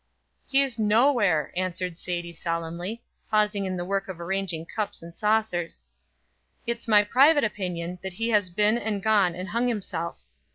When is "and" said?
5.03-5.15, 8.79-9.03, 9.35-9.49